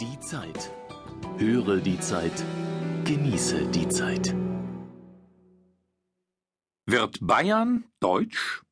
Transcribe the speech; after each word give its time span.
Die 0.00 0.18
Zeit. 0.18 0.72
Höre 1.38 1.76
die 1.76 2.00
Zeit. 2.00 2.44
Genieße 3.04 3.68
die 3.68 3.88
Zeit. 3.88 4.34
Wird 6.84 7.18
Bayern 7.20 7.84
deutsch? 8.00 8.64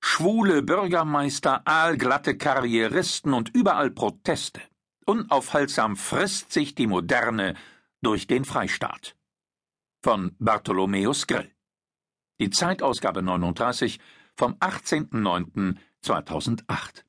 Schwule 0.00 0.62
Bürgermeister, 0.62 1.62
aalglatte 1.64 2.36
Karrieristen 2.36 3.32
und 3.32 3.54
überall 3.54 3.92
Proteste. 3.92 4.60
Unaufhaltsam 5.06 5.96
frisst 5.96 6.52
sich 6.52 6.74
die 6.74 6.88
Moderne 6.88 7.54
durch 8.02 8.26
den 8.26 8.44
Freistaat. 8.44 9.14
Von 10.02 10.34
Bartholomäus 10.40 11.28
Grill. 11.28 11.54
Die 12.40 12.50
Zeitausgabe 12.50 13.22
39 13.22 14.00
vom 14.36 14.54
18.09.2008. 14.54 17.04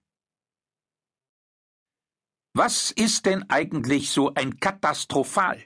Was 2.58 2.92
ist 2.92 3.26
denn 3.26 3.44
eigentlich 3.50 4.12
so 4.12 4.34
ein 4.34 4.62
Katastrophal? 4.62 5.62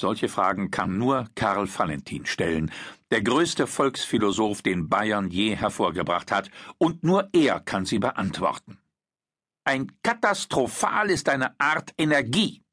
Solche 0.00 0.28
Fragen 0.28 0.72
kann 0.72 0.98
nur 0.98 1.30
Karl 1.36 1.68
Valentin 1.72 2.26
stellen, 2.26 2.72
der 3.12 3.22
größte 3.22 3.68
Volksphilosoph, 3.68 4.62
den 4.62 4.88
Bayern 4.88 5.30
je 5.30 5.54
hervorgebracht 5.54 6.32
hat, 6.32 6.50
und 6.78 7.04
nur 7.04 7.28
er 7.32 7.60
kann 7.60 7.86
sie 7.86 8.00
beantworten. 8.00 8.80
Ein 9.62 9.92
Katastrophal 10.02 11.10
ist 11.10 11.28
eine 11.28 11.54
Art 11.60 11.94
Energie. 11.96 12.64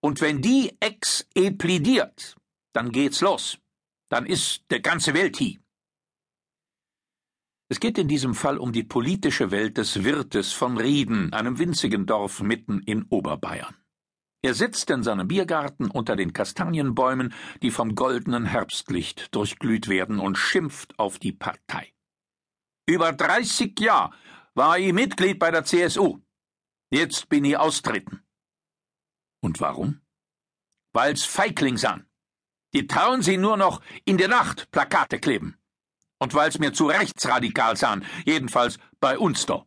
Und 0.00 0.22
wenn 0.22 0.40
die 0.40 0.74
exeplidiert, 0.80 2.36
dann 2.72 2.90
geht's 2.90 3.20
los. 3.20 3.58
Dann 4.08 4.24
ist 4.24 4.64
der 4.70 4.80
ganze 4.80 5.12
Welt 5.12 5.36
hier. 5.36 5.58
Es 7.74 7.80
geht 7.80 7.98
in 7.98 8.06
diesem 8.06 8.36
Fall 8.36 8.58
um 8.58 8.70
die 8.70 8.84
politische 8.84 9.50
Welt 9.50 9.78
des 9.78 10.04
Wirtes 10.04 10.52
von 10.52 10.78
Rieden, 10.78 11.32
einem 11.32 11.58
winzigen 11.58 12.06
Dorf 12.06 12.40
mitten 12.40 12.80
in 12.82 13.02
Oberbayern. 13.10 13.74
Er 14.42 14.54
sitzt 14.54 14.90
in 14.90 15.02
seinem 15.02 15.26
Biergarten 15.26 15.90
unter 15.90 16.14
den 16.14 16.32
Kastanienbäumen, 16.32 17.34
die 17.62 17.72
vom 17.72 17.96
goldenen 17.96 18.44
Herbstlicht 18.44 19.34
durchglüht 19.34 19.88
werden, 19.88 20.20
und 20.20 20.38
schimpft 20.38 20.96
auf 21.00 21.18
die 21.18 21.32
Partei. 21.32 21.92
Über 22.86 23.12
dreißig 23.12 23.80
Jahre 23.80 24.14
war 24.54 24.78
ich 24.78 24.92
Mitglied 24.92 25.40
bei 25.40 25.50
der 25.50 25.64
CSU. 25.64 26.20
Jetzt 26.92 27.28
bin 27.28 27.44
ich 27.44 27.56
austreten. 27.56 28.22
Und 29.40 29.60
warum? 29.60 30.00
Weil's 30.92 31.24
Feiglings 31.24 31.84
an. 31.84 32.06
Die 32.72 32.86
trauen 32.86 33.22
sie 33.22 33.36
nur 33.36 33.56
noch 33.56 33.82
in 34.04 34.16
der 34.16 34.28
Nacht 34.28 34.70
Plakate 34.70 35.18
kleben 35.18 35.58
und 36.18 36.34
weil's 36.34 36.58
mir 36.58 36.72
zu 36.72 36.86
rechtsradikal 36.86 37.76
sahen, 37.76 38.04
jedenfalls 38.24 38.78
bei 39.00 39.18
uns 39.18 39.46
da. 39.46 39.66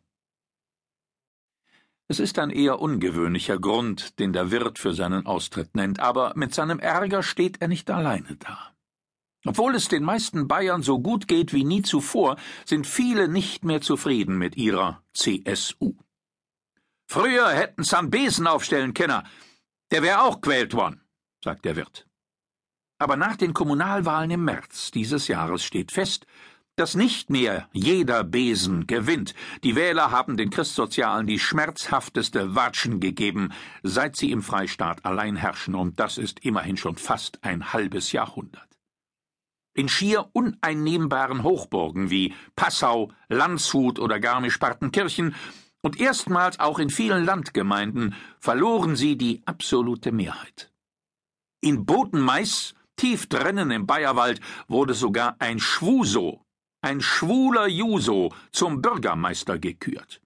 Es 2.10 2.20
ist 2.20 2.38
ein 2.38 2.48
eher 2.48 2.80
ungewöhnlicher 2.80 3.58
Grund, 3.58 4.18
den 4.18 4.32
der 4.32 4.50
Wirt 4.50 4.78
für 4.78 4.94
seinen 4.94 5.26
Austritt 5.26 5.76
nennt, 5.76 6.00
aber 6.00 6.32
mit 6.36 6.54
seinem 6.54 6.78
Ärger 6.78 7.22
steht 7.22 7.60
er 7.60 7.68
nicht 7.68 7.90
alleine 7.90 8.36
da. 8.36 8.72
Obwohl 9.44 9.74
es 9.74 9.88
den 9.88 10.04
meisten 10.04 10.48
Bayern 10.48 10.82
so 10.82 11.00
gut 11.00 11.28
geht 11.28 11.52
wie 11.52 11.64
nie 11.64 11.82
zuvor, 11.82 12.36
sind 12.64 12.86
viele 12.86 13.28
nicht 13.28 13.62
mehr 13.62 13.82
zufrieden 13.82 14.38
mit 14.38 14.56
ihrer 14.56 15.02
CSU. 15.12 15.94
Früher 17.06 17.50
hätten 17.50 17.84
an 17.94 18.10
Besen 18.10 18.46
aufstellen 18.46 18.94
können, 18.94 19.22
der 19.90 20.02
wär 20.02 20.24
auch 20.24 20.40
quält 20.40 20.74
worden, 20.74 21.02
sagt 21.44 21.66
der 21.66 21.76
Wirt. 21.76 22.07
Aber 22.98 23.16
nach 23.16 23.36
den 23.36 23.54
Kommunalwahlen 23.54 24.30
im 24.30 24.44
März 24.44 24.90
dieses 24.90 25.28
Jahres 25.28 25.62
steht 25.62 25.92
fest, 25.92 26.26
dass 26.78 26.94
nicht 26.94 27.28
mehr 27.28 27.68
jeder 27.72 28.22
Besen 28.22 28.86
gewinnt. 28.86 29.34
Die 29.64 29.74
Wähler 29.74 30.10
haben 30.10 30.36
den 30.36 30.50
Christsozialen 30.50 31.26
die 31.26 31.40
schmerzhafteste 31.40 32.54
Watschen 32.54 33.00
gegeben, 33.00 33.52
seit 33.82 34.16
sie 34.16 34.30
im 34.30 34.42
Freistaat 34.42 35.04
allein 35.04 35.34
herrschen, 35.34 35.74
und 35.74 35.98
das 35.98 36.18
ist 36.18 36.44
immerhin 36.44 36.76
schon 36.76 36.96
fast 36.96 37.42
ein 37.42 37.72
halbes 37.72 38.12
Jahrhundert. 38.12 38.68
In 39.74 39.88
schier 39.88 40.28
uneinnehmbaren 40.32 41.42
Hochburgen 41.42 42.10
wie 42.10 42.34
Passau, 42.56 43.12
Landshut 43.28 43.98
oder 43.98 44.18
Garmisch-Partenkirchen 44.20 45.34
und 45.82 46.00
erstmals 46.00 46.58
auch 46.58 46.78
in 46.78 46.90
vielen 46.90 47.24
Landgemeinden 47.24 48.14
verloren 48.40 48.96
sie 48.96 49.16
die 49.16 49.42
absolute 49.46 50.10
Mehrheit. 50.10 50.72
In 51.60 51.86
Bodenmais 51.86 52.74
Tief 52.98 53.28
drinnen 53.28 53.70
im 53.70 53.86
Bayerwald 53.86 54.40
wurde 54.66 54.92
sogar 54.92 55.36
ein 55.38 55.60
Schwuso, 55.60 56.44
ein 56.82 57.00
schwuler 57.00 57.68
Juso, 57.68 58.34
zum 58.50 58.82
Bürgermeister 58.82 59.56
gekürt. 59.58 60.20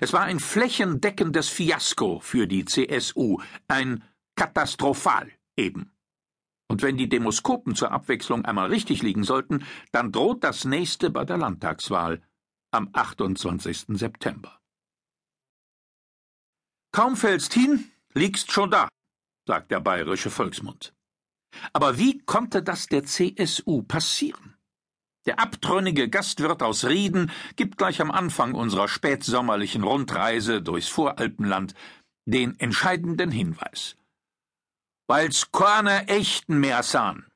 Es 0.00 0.12
war 0.12 0.22
ein 0.22 0.38
flächendeckendes 0.38 1.48
Fiasko 1.48 2.20
für 2.20 2.46
die 2.46 2.64
CSU, 2.64 3.40
ein 3.66 4.04
Katastrophal 4.36 5.32
eben. 5.56 5.90
Und 6.68 6.82
wenn 6.82 6.96
die 6.96 7.08
Demoskopen 7.08 7.74
zur 7.74 7.90
Abwechslung 7.90 8.44
einmal 8.44 8.70
richtig 8.70 9.02
liegen 9.02 9.24
sollten, 9.24 9.66
dann 9.90 10.12
droht 10.12 10.44
das 10.44 10.64
nächste 10.64 11.10
bei 11.10 11.24
der 11.24 11.38
Landtagswahl 11.38 12.22
am 12.70 12.88
28. 12.92 13.86
September. 13.88 14.60
Kaum 16.92 17.16
fällst 17.16 17.52
hin, 17.52 17.90
liegst 18.14 18.52
schon 18.52 18.70
da, 18.70 18.88
sagt 19.48 19.72
der 19.72 19.80
bayerische 19.80 20.30
Volksmund. 20.30 20.94
Aber 21.72 21.98
wie 21.98 22.18
konnte 22.18 22.62
das 22.62 22.86
der 22.86 23.04
CSU 23.04 23.82
passieren? 23.82 24.54
Der 25.26 25.38
abtrünnige 25.38 26.08
Gastwirt 26.08 26.62
aus 26.62 26.84
Rieden 26.84 27.30
gibt 27.56 27.78
gleich 27.78 28.00
am 28.00 28.10
Anfang 28.10 28.54
unserer 28.54 28.88
spätsommerlichen 28.88 29.82
Rundreise 29.82 30.60
durchs 30.60 30.88
Voralpenland 30.88 31.74
den 32.26 32.58
entscheidenden 32.60 33.30
Hinweis. 33.30 33.96
Weil's 35.06 35.50
keine 35.52 36.08
echten 36.08 36.60
mehr 36.60 36.82
sahen. 36.82 37.26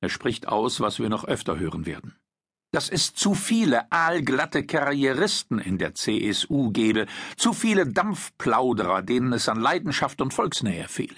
Er 0.00 0.08
spricht 0.08 0.48
aus, 0.48 0.80
was 0.80 0.98
wir 0.98 1.08
noch 1.08 1.24
öfter 1.24 1.58
hören 1.58 1.86
werden. 1.86 2.16
Dass 2.72 2.88
es 2.88 3.14
zu 3.14 3.34
viele 3.34 3.90
aalglatte 3.92 4.64
Karrieristen 4.64 5.58
in 5.58 5.78
der 5.78 5.94
CSU 5.94 6.70
gebe, 6.70 7.06
zu 7.36 7.52
viele 7.52 7.86
Dampfplauderer, 7.86 9.02
denen 9.02 9.32
es 9.32 9.48
an 9.48 9.60
Leidenschaft 9.60 10.20
und 10.20 10.32
Volksnähe 10.32 10.88
fehle. 10.88 11.16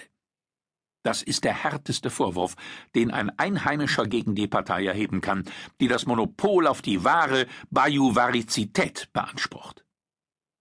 Das 1.05 1.23
ist 1.23 1.45
der 1.45 1.53
härteste 1.53 2.09
Vorwurf, 2.09 2.57
den 2.95 3.11
ein 3.11 3.31
Einheimischer 3.39 4.07
gegen 4.07 4.35
die 4.35 4.49
Partei 4.49 4.87
erheben 4.87 5.21
kann, 5.21 5.45
die 5.79 5.87
das 5.87 6.07
Monopol 6.07 6.67
auf 6.67 6.81
die 6.81 7.05
wahre 7.05 7.47
Bajuvarizität 7.71 9.11
beansprucht. 9.13 9.85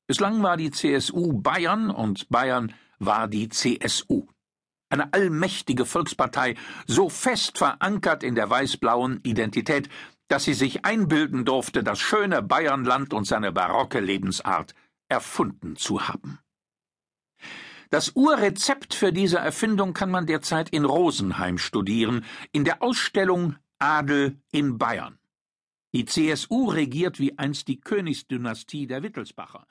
Bislang 0.06 0.44
war 0.44 0.58
die 0.58 0.70
CSU 0.70 1.32
Bayern 1.32 1.90
und 1.90 2.28
Bayern 2.30 2.74
war 3.00 3.30
die 3.30 3.48
CSU. 3.48 4.28
Eine 4.90 5.14
allmächtige 5.14 5.86
Volkspartei, 5.86 6.56
so 6.88 7.08
fest 7.08 7.58
verankert 7.58 8.22
in 8.22 8.36
der 8.36 8.50
weiß-blauen 8.50 9.22
Identität, 9.24 9.88
dass 10.28 10.44
sie 10.44 10.54
sich 10.54 10.84
einbilden 10.84 11.46
durfte, 11.46 11.84
das 11.84 12.02
schöne 12.02 12.42
Bayernland 12.42 13.14
und 13.14 13.26
seine 13.26 13.54
barocke 13.54 14.02
Lebensart 14.02 14.76
erfunden 15.08 15.78
zu 15.78 16.08
haben. 16.10 16.43
Das 17.94 18.14
Urrezept 18.16 18.96
für 18.96 19.14
diese 19.14 19.38
Erfindung 19.38 19.94
kann 19.94 20.10
man 20.10 20.26
derzeit 20.26 20.68
in 20.70 20.84
Rosenheim 20.84 21.60
studieren, 21.60 22.26
in 22.52 22.64
der 22.66 22.82
Ausstellung 22.82 23.56
Adel 23.78 24.42
in 24.52 24.80
Bayern. 24.80 25.20
Die 25.94 26.06
CSU 26.06 26.70
regiert 26.72 27.20
wie 27.20 27.38
einst 27.38 27.68
die 27.68 27.80
Königsdynastie 27.80 28.88
der 28.88 29.04
Wittelsbacher. 29.04 29.68